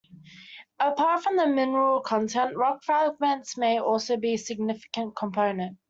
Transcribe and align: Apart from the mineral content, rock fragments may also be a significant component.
Apart 0.79 1.21
from 1.21 1.37
the 1.37 1.45
mineral 1.45 1.99
content, 2.01 2.55
rock 2.57 2.81
fragments 2.83 3.55
may 3.55 3.79
also 3.79 4.17
be 4.17 4.33
a 4.33 4.37
significant 4.39 5.15
component. 5.15 5.77